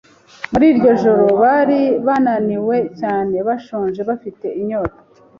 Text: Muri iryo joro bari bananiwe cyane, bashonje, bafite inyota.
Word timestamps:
Muri 0.51 0.65
iryo 0.73 0.91
joro 1.01 1.25
bari 1.41 1.81
bananiwe 2.05 2.77
cyane, 2.99 3.35
bashonje, 3.47 4.01
bafite 4.09 4.45
inyota. 4.59 4.99